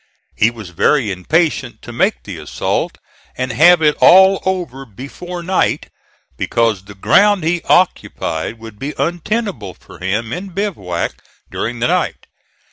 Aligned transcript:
He 0.35 0.49
was 0.49 0.71
very 0.71 1.11
impatient 1.11 1.83
to 1.83 1.93
make 1.93 2.23
the 2.23 2.39
assault 2.39 2.97
and 3.37 3.51
have 3.51 3.83
it 3.83 3.93
all 4.01 4.41
over 4.47 4.83
before 4.83 5.43
night, 5.43 5.91
because 6.37 6.85
the 6.85 6.95
ground 6.95 7.43
he 7.43 7.61
occupied 7.65 8.57
would 8.57 8.79
be 8.79 8.95
untenable 8.97 9.75
for 9.75 9.99
him 9.99 10.33
in 10.33 10.49
bivouac 10.49 11.21
during 11.51 11.77
the 11.81 11.87
night. 11.87 12.25